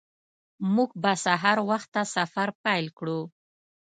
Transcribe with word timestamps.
موږ 0.75 0.89
به 1.01 1.11
سهار 1.25 1.57
وخته 1.69 2.01
سفر 2.15 2.47
پیل 2.63 2.85
کړو 2.97 3.19